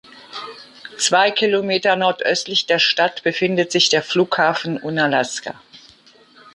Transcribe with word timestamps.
Zwei 0.97 1.29
Kilometer 1.29 1.95
nordöstlich 1.95 2.65
der 2.65 2.79
Stadt 2.79 3.21
befindet 3.21 3.71
sich 3.71 3.89
der 3.89 4.01
Flughafen 4.01 4.77
Unalaska. 4.79 5.61